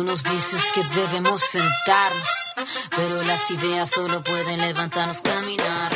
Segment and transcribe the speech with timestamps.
[0.00, 2.54] Tú nos dices que debemos sentarnos,
[2.96, 5.92] pero las ideas solo pueden levantarnos, caminar.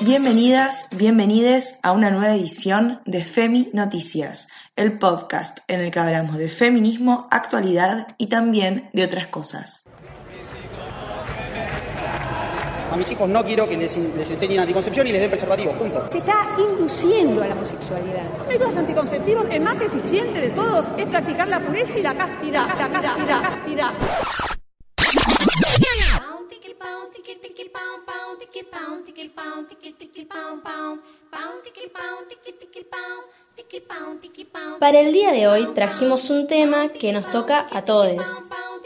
[0.00, 6.38] Bienvenidas, bienvenides a una nueva edición de Femi Noticias, el podcast en el que hablamos
[6.38, 9.84] de feminismo, actualidad y también de otras cosas.
[12.96, 16.08] A mis hijos no quiero que les, les enseñen anticoncepción y les den preservativo, punto.
[16.10, 18.22] Se está induciendo a la homosexualidad.
[18.48, 22.66] Métodos anticonceptivos, el más eficiente de todos es practicar la pureza y la castidad.
[22.66, 23.92] La castidad, castidad.
[34.80, 38.26] Para el día de hoy trajimos un tema que nos toca a todos,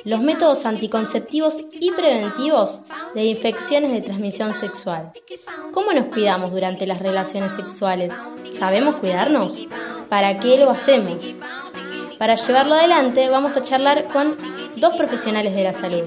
[0.04, 2.80] los métodos anticonceptivos y preventivos
[3.14, 5.12] de infecciones de transmisión sexual.
[5.73, 8.12] ¿Cómo nos cuidamos durante las relaciones sexuales?
[8.50, 9.66] ¿Sabemos cuidarnos?
[10.09, 11.23] ¿Para qué lo hacemos?
[12.18, 14.37] Para llevarlo adelante vamos a charlar con
[14.76, 16.04] dos profesionales de la salud.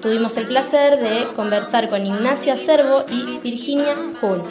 [0.00, 4.42] Tuvimos el placer de conversar con Ignacio Acervo y Virginia Hull,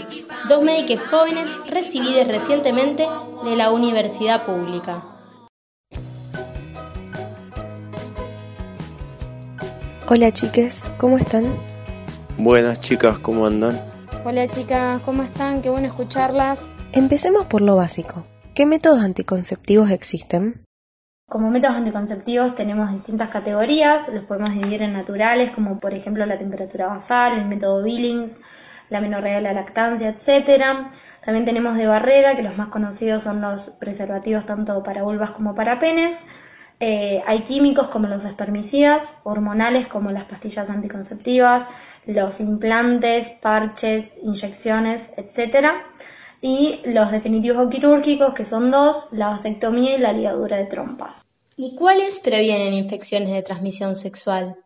[0.50, 3.08] dos médicos jóvenes recibidos recientemente
[3.44, 5.15] de la Universidad Pública.
[10.08, 11.46] Hola chiques, ¿cómo están?
[12.38, 13.74] Buenas chicas, ¿cómo andan?
[14.24, 15.64] Hola chicas, ¿cómo están?
[15.64, 16.62] Qué bueno escucharlas.
[16.94, 18.28] Empecemos por lo básico.
[18.54, 20.62] ¿Qué métodos anticonceptivos existen?
[21.28, 26.38] Como métodos anticonceptivos tenemos distintas categorías, los podemos dividir en naturales, como por ejemplo la
[26.38, 28.32] temperatura basal, el método Billings,
[28.92, 30.92] la menorrea de la lactancia, etcétera.
[31.26, 35.56] También tenemos de barrera, que los más conocidos son los preservativos tanto para vulvas como
[35.56, 36.16] para penes.
[36.80, 41.68] Eh, hay químicos como los espermicidas, hormonales como las pastillas anticonceptivas,
[42.06, 45.74] los implantes, parches, inyecciones, etcétera.
[46.42, 51.14] Y los definitivos quirúrgicos, que son dos, la vasectomía y la ligadura de trompas.
[51.58, 54.58] ¿Y cuáles previenen infecciones de transmisión sexual?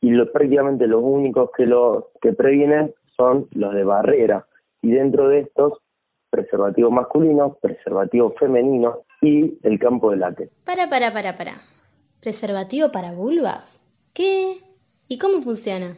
[0.00, 4.44] Y lo, prácticamente los únicos que lo que previenen son los de barrera.
[4.82, 5.78] Y dentro de estos,
[6.28, 10.50] preservativo masculino, preservativo femenino y el campo de látex.
[10.64, 11.60] Para, para, para, para.
[12.20, 13.82] ¿Preservativo para vulvas?
[14.12, 14.60] ¿Qué?
[15.08, 15.96] ¿Y cómo funciona?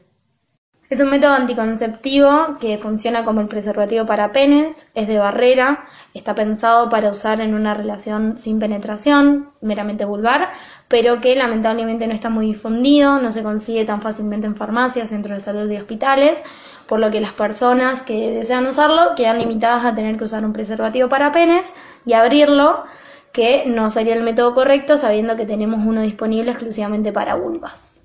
[0.91, 5.84] Es un método anticonceptivo que funciona como el preservativo para penes, es de barrera,
[6.15, 10.49] está pensado para usar en una relación sin penetración, meramente vulvar,
[10.89, 15.37] pero que lamentablemente no está muy difundido, no se consigue tan fácilmente en farmacias, centros
[15.37, 16.39] de salud y hospitales,
[16.87, 20.55] por lo que las personas que desean usarlo quedan limitadas a tener que usar un
[20.55, 21.75] preservativo para penes
[22.06, 22.85] y abrirlo,
[23.33, 27.99] que no sería el método correcto sabiendo que tenemos uno disponible exclusivamente para vulvas.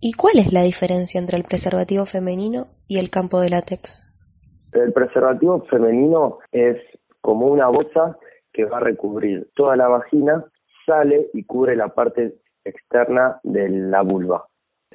[0.00, 4.06] ¿Y cuál es la diferencia entre el preservativo femenino y el campo de látex?
[4.72, 6.76] El preservativo femenino es
[7.20, 8.18] como una bolsa
[8.52, 10.44] que va a recubrir toda la vagina,
[10.84, 12.34] sale y cubre la parte
[12.64, 14.46] externa de la vulva.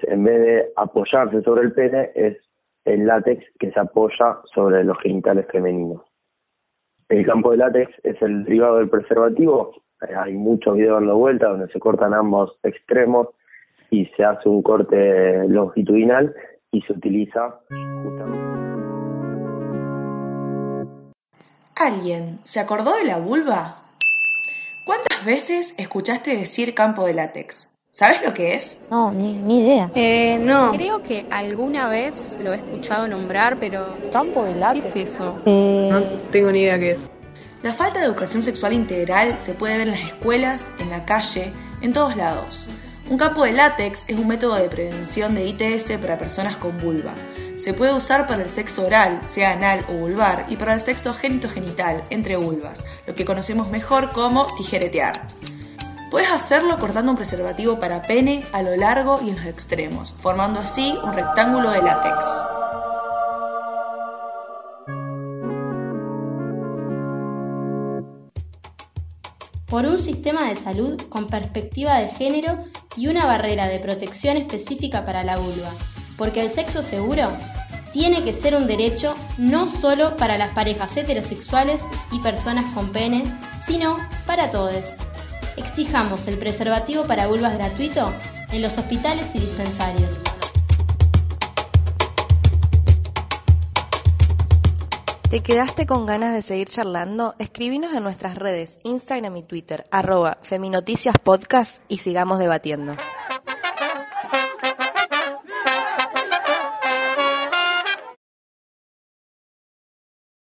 [0.04, 2.38] En vez de apoyarse sobre el pene, es
[2.86, 6.02] el látex que se apoya sobre los genitales femeninos.
[7.12, 9.74] El campo de látex es el derivado del preservativo.
[10.18, 13.28] Hay muchos videos dando vuelta donde se cortan ambos extremos
[13.90, 16.34] y se hace un corte longitudinal
[16.72, 17.60] y se utiliza
[18.04, 18.48] justamente.
[21.76, 23.82] ¿Alguien se acordó de la vulva?
[24.86, 27.78] ¿Cuántas veces escuchaste decir campo de látex?
[27.94, 28.80] ¿Sabes lo que es?
[28.90, 29.92] No, ni, ni idea.
[29.96, 30.72] Eh, no.
[30.72, 33.98] Creo que alguna vez lo he escuchado nombrar, pero.
[34.14, 34.86] ¿Campo de látex?
[34.94, 35.38] ¿Qué es eso?
[35.46, 36.02] Eh, No
[36.32, 37.10] tengo ni idea qué es.
[37.64, 41.52] La falta de educación sexual integral se puede ver en las escuelas, en la calle,
[41.82, 42.66] en todos lados.
[43.10, 47.12] Un campo de látex es un método de prevención de ITS para personas con vulva.
[47.58, 51.14] Se puede usar para el sexo oral, sea anal o vulvar, y para el sexo
[51.14, 55.14] genitogenital, entre vulvas, lo que conocemos mejor como tijeretear.
[56.12, 60.60] Puedes hacerlo cortando un preservativo para pene a lo largo y en los extremos, formando
[60.60, 62.26] así un rectángulo de látex.
[69.68, 72.60] por un sistema de salud con perspectiva de género
[72.98, 75.72] y una barrera de protección específica para la vulva,
[76.18, 77.32] porque el sexo seguro
[77.94, 81.82] tiene que ser un derecho no solo para las parejas heterosexuales
[82.12, 83.24] y personas con pene,
[83.66, 83.96] sino
[84.26, 84.84] para todos.
[85.58, 88.14] Exijamos el preservativo para vulvas gratuito
[88.52, 90.10] en los hospitales y dispensarios.
[95.30, 97.36] ¿Te quedaste con ganas de seguir charlando?
[97.40, 102.98] Escribinos en nuestras redes, Instagram y Twitter, arroba Feminoticias Podcast y sigamos debatiendo.